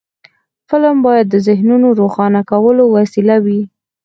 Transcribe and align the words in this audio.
فلم 0.69 0.97
باید 1.05 1.25
د 1.29 1.35
ذهنونو 1.47 1.87
روښانه 1.99 2.41
کولو 2.51 2.83
وسیله 2.95 3.35
وي 3.45 3.61